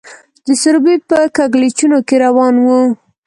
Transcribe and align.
د 0.45 0.47
سروبي 0.61 0.95
په 1.09 1.17
کږلېچونو 1.35 1.97
کې 2.07 2.15
روان 2.25 2.55
وو. 2.65 2.79